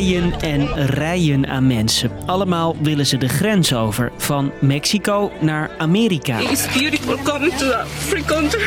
[0.00, 2.10] rijen en rijen aan mensen.
[2.26, 6.38] Allemaal willen ze de grens over, van Mexico naar Amerika.
[6.38, 8.62] It's beautiful coming to free country.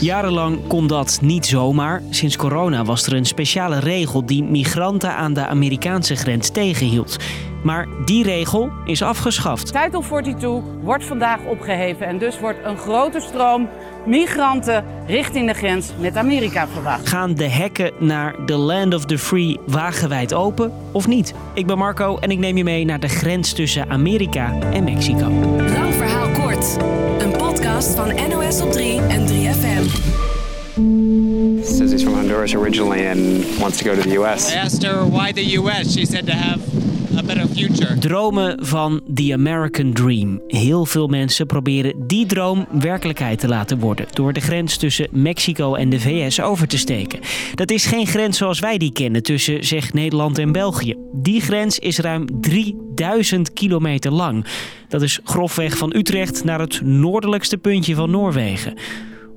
[0.00, 2.02] Jarenlang kon dat niet zomaar.
[2.10, 7.16] Sinds corona was er een speciale regel die migranten aan de Amerikaanse grens tegenhield.
[7.62, 9.66] Maar die regel is afgeschaft.
[9.66, 13.68] Title 42 wordt vandaag opgeheven en dus wordt een grote stroom
[14.08, 17.08] migranten richting de grens met Amerika verwacht.
[17.08, 21.34] Gaan de hekken naar the land of the free wagenwijd open of niet?
[21.54, 25.28] Ik ben Marco en ik neem je mee naar de grens tussen Amerika en Mexico.
[25.56, 26.76] Lang verhaal kort.
[27.18, 30.16] Een podcast van NOS op 3 en 3FM.
[31.62, 34.52] Says he's from Honduras originally and wants to go to the U.S.
[34.52, 35.92] I asked her why the U.S.
[35.92, 36.58] She said to have
[37.18, 37.98] a future.
[37.98, 40.42] Dromen van the American Dream.
[40.46, 45.74] Heel veel mensen proberen die droom werkelijkheid te laten worden door de grens tussen Mexico
[45.74, 47.20] en de VS over te steken.
[47.54, 50.94] Dat is geen grens zoals wij die kennen tussen zeg Nederland en België.
[51.12, 54.46] Die grens is ruim 3000 kilometer lang.
[54.88, 58.74] Dat is grofweg van Utrecht naar het noordelijkste puntje van Noorwegen.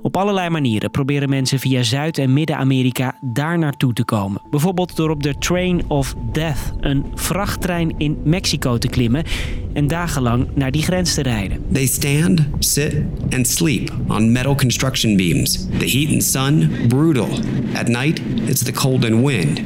[0.02, 4.42] Op allerlei manieren proberen mensen via Zuid- en Midden-Amerika daar naartoe te komen.
[4.50, 9.24] Bijvoorbeeld door op de Train of Death, een vrachttrein in Mexico te klimmen
[9.72, 11.64] en dagenlang naar die grens te rijden.
[11.72, 12.94] They stand, sit,
[13.30, 15.66] and sleep on metal construction beams.
[15.78, 17.28] The heat and sun, brutal.
[17.74, 19.60] At night, it's the cold and wind.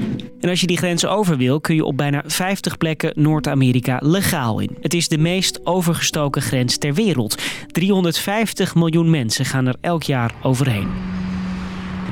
[0.46, 4.60] En als je die grens over wil, kun je op bijna 50 plekken Noord-Amerika legaal
[4.60, 4.76] in.
[4.80, 7.42] Het is de meest overgestoken grens ter wereld.
[7.66, 10.88] 350 miljoen mensen gaan er elk jaar overheen.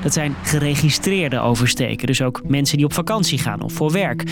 [0.03, 4.25] Dat zijn geregistreerde oversteken, dus ook mensen die op vakantie gaan of voor werk.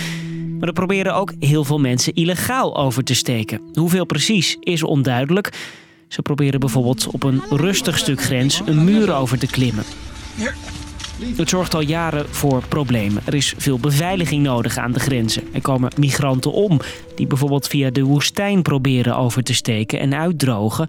[0.58, 3.60] Maar er proberen ook heel veel mensen illegaal over te steken.
[3.72, 5.52] Hoeveel precies is onduidelijk.
[6.08, 9.84] Ze proberen bijvoorbeeld op een rustig stuk grens een muur over te klimmen.
[11.36, 13.22] Het zorgt al jaren voor problemen.
[13.26, 15.42] Er is veel beveiliging nodig aan de grenzen.
[15.52, 16.80] Er komen migranten om
[17.14, 20.88] die bijvoorbeeld via de woestijn proberen over te steken en uitdrogen.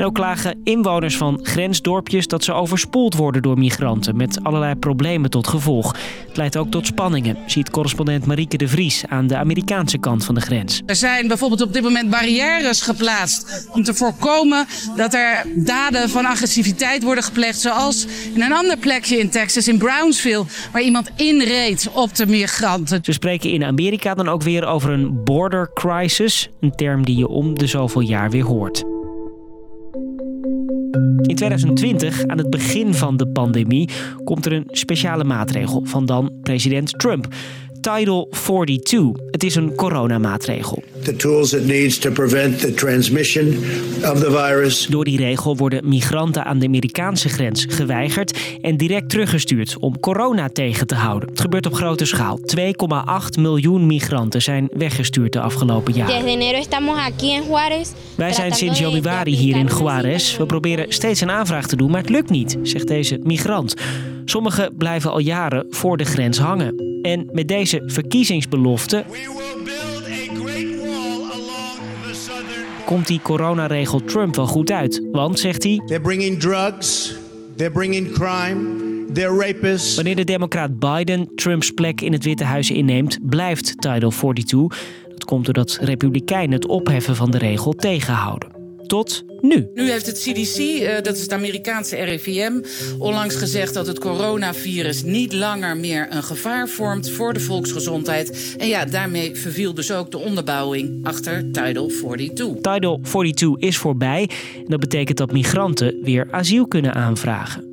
[0.00, 5.30] En ook klagen inwoners van grensdorpjes dat ze overspoeld worden door migranten met allerlei problemen
[5.30, 5.96] tot gevolg.
[6.28, 10.34] Het leidt ook tot spanningen, ziet correspondent Marieke de Vries aan de Amerikaanse kant van
[10.34, 10.82] de grens.
[10.86, 14.66] Er zijn bijvoorbeeld op dit moment barrières geplaatst om te voorkomen
[14.96, 17.60] dat er daden van agressiviteit worden gepleegd.
[17.60, 23.00] Zoals in een ander plekje in Texas, in Brownsville, waar iemand inreed op de migranten.
[23.02, 27.28] Ze spreken in Amerika dan ook weer over een border crisis, een term die je
[27.28, 28.99] om de zoveel jaar weer hoort.
[31.30, 33.88] In 2020, aan het begin van de pandemie,
[34.24, 37.28] komt er een speciale maatregel van dan president Trump.
[37.80, 39.12] Title 42.
[39.30, 40.82] Het is een coronamaatregel.
[41.02, 43.46] the tools it needs to prevent the transmission
[44.02, 44.86] of the virus.
[44.86, 50.48] Door die regel worden migranten aan de Amerikaanse grens geweigerd en direct teruggestuurd om corona
[50.48, 51.28] tegen te houden.
[51.28, 52.38] Het gebeurt op grote schaal.
[52.38, 56.14] 2,8 miljoen migranten zijn weggestuurd de afgelopen jaren.
[56.14, 57.88] Desde enero estamos aquí en Juárez.
[58.14, 60.36] Wij zijn sinds januari hier in Juarez.
[60.36, 63.74] We proberen steeds een aanvraag te doen, maar het lukt niet, zegt deze migrant.
[64.24, 66.89] Sommigen blijven al jaren voor de grens hangen.
[67.02, 69.04] En met deze verkiezingsbelofte
[72.84, 75.02] komt die coronaregel Trump wel goed uit.
[75.12, 77.14] Want, zegt hij, They're bringing drugs,
[77.56, 78.60] they're bringing crime,
[79.12, 79.94] they're rapists.
[79.94, 84.78] wanneer de democraat Biden Trumps plek in het Witte Huis inneemt, blijft Title 42.
[85.08, 88.59] Dat komt doordat republikeinen het opheffen van de regel tegenhouden.
[88.90, 89.70] Tot nu.
[89.74, 92.52] Nu heeft het CDC, eh, dat is het Amerikaanse RIVM,
[92.98, 98.54] onlangs gezegd dat het coronavirus niet langer meer een gevaar vormt voor de volksgezondheid.
[98.58, 102.46] En ja, daarmee verviel dus ook de onderbouwing achter Title 42.
[102.60, 107.70] Title 42 is voorbij en dat betekent dat migranten weer asiel kunnen aanvragen.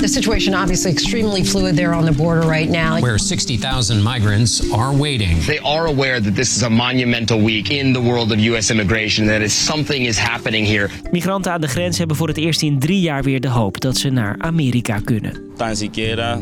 [0.00, 3.00] The situation obviously extremely fluid there on the border right now.
[3.00, 5.40] where 60,000 migrants are waiting.
[5.46, 8.70] They are aware that this is a monumental week in the world of U.S.
[8.70, 10.88] immigration, that is, something is happening here.
[11.10, 13.96] Migranten aan de grens hebben voor het eerst in drie jaar weer de hoop dat
[13.96, 15.40] ze naar Amerika kunnen.
[15.56, 16.40] Tan siquiera.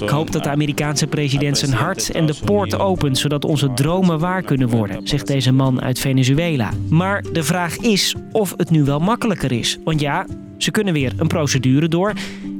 [0.00, 4.18] Ik hoop dat de Amerikaanse president zijn hart en de poort opent zodat onze dromen
[4.18, 6.70] waar kunnen worden, zegt deze man uit Venezuela.
[6.88, 9.78] Maar de vraag is of het nu wel makkelijker is.
[9.84, 10.26] Want ja,
[10.58, 12.12] ze kunnen weer een procedure door.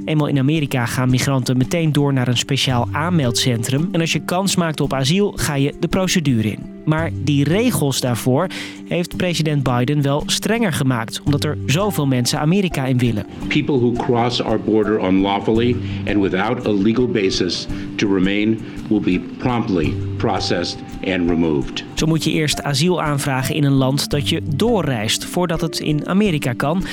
[0.05, 3.89] Eenmaal in Amerika gaan migranten meteen door naar een speciaal aanmeldcentrum.
[3.91, 6.77] En als je kans maakt op asiel, ga je de procedure in.
[6.85, 8.47] Maar die regels daarvoor
[8.87, 13.25] heeft president Biden wel strenger gemaakt, omdat er zoveel mensen Amerika in willen.
[13.47, 15.75] People who cross our border unlawfully
[16.07, 21.83] and without a legal basis to remain will be promptly processed and removed.
[21.93, 26.07] Zo moet je eerst asiel aanvragen in een land dat je doorreist voordat het in
[26.07, 26.83] Amerika kan.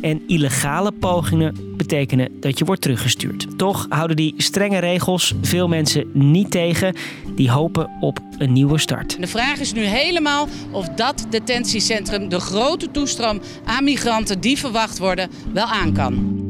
[0.00, 3.58] En illegale pogingen betekenen dat je wordt teruggestuurd.
[3.58, 6.94] Toch houden die strenge regels veel mensen niet tegen.
[7.34, 9.20] Die hopen op een nieuwe start.
[9.20, 14.98] De vraag is nu helemaal of dat detentiecentrum de grote toestroom aan migranten die verwacht
[14.98, 16.48] worden wel aan kan.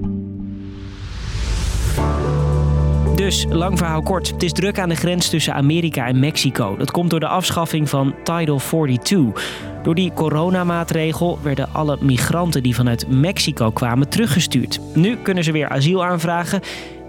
[3.21, 4.31] Dus, lang verhaal kort.
[4.31, 6.77] Het is druk aan de grens tussen Amerika en Mexico.
[6.77, 9.45] Dat komt door de afschaffing van Title 42.
[9.83, 14.81] Door die coronamaatregel werden alle migranten die vanuit Mexico kwamen teruggestuurd.
[14.95, 16.61] Nu kunnen ze weer asiel aanvragen.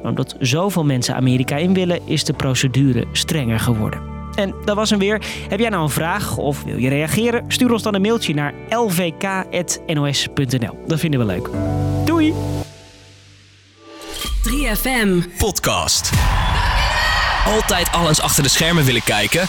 [0.01, 4.01] Maar omdat zoveel mensen Amerika in willen, is de procedure strenger geworden.
[4.35, 5.21] En dat was hem weer.
[5.49, 7.45] Heb jij nou een vraag of wil je reageren?
[7.47, 10.77] Stuur ons dan een mailtje naar lvk.nos.nl.
[10.87, 11.49] Dat vinden we leuk.
[12.05, 12.33] Doei!
[14.49, 15.37] 3FM.
[15.37, 16.09] Podcast.
[17.45, 19.47] Altijd alles achter de schermen willen kijken?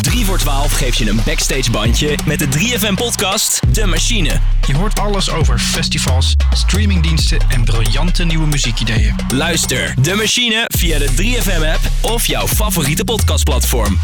[0.00, 4.40] 3 voor 12 geeft je een backstage bandje met de 3FM podcast De Machine.
[4.66, 9.16] Je hoort alles over festivals, streamingdiensten en briljante nieuwe muziekideeën.
[9.34, 13.98] Luister De Machine via de 3FM app of jouw favoriete podcastplatform.